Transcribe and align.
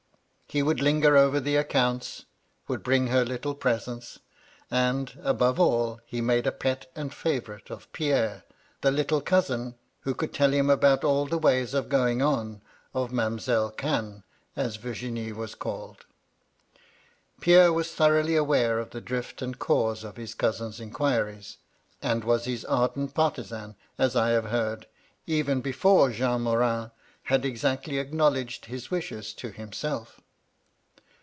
He 0.53 0.61
would 0.61 0.81
linger 0.81 1.15
over 1.15 1.39
the 1.39 1.55
accounts; 1.55 2.25
would 2.67 2.83
bring 2.83 3.07
her 3.07 3.23
little 3.23 3.55
presents; 3.55 4.19
and, 4.69 5.17
above 5.23 5.61
all, 5.61 6.01
he 6.05 6.19
made 6.19 6.45
a 6.45 6.51
pet 6.51 6.91
and 6.93 7.13
favourite 7.13 7.69
of 7.69 7.89
Pierre,' 7.93 8.43
the 8.81 8.91
little 8.91 9.21
cousin 9.21 9.75
who 10.01 10.13
could 10.13 10.33
tell 10.33 10.51
him 10.53 10.69
about 10.69 11.05
all 11.05 11.25
the 11.25 11.37
ways 11.37 11.73
of 11.73 11.87
going 11.87 12.21
on 12.21 12.61
of 12.93 13.13
Mam'selle 13.13 13.69
Cannes, 13.71 14.23
as 14.57 14.75
Virginie 14.75 15.31
was 15.31 15.55
called. 15.55 16.05
Pierre 17.39 17.71
was 17.71 17.93
thoroughly 17.93 18.35
aware 18.35 18.77
of 18.77 18.89
the 18.89 18.99
drift 18.99 19.41
and 19.41 19.57
cause 19.57 20.03
of 20.03 20.17
his 20.17 20.35
cousin's 20.35 20.81
inquiries; 20.81 21.59
and 22.01 22.25
was 22.25 22.43
his 22.43 22.65
ardent 22.65 23.13
partisan, 23.13 23.77
as 23.97 24.17
I 24.17 24.31
have 24.31 24.47
heard, 24.47 24.87
even 25.25 25.61
before 25.61 26.09
Jean 26.11 26.41
Morin 26.41 26.91
had 27.23 27.45
exactly 27.45 27.99
acknowledged 27.99 28.65
his 28.65 28.91
wishes 28.91 29.33
to 29.35 29.49
himself. 29.51 30.19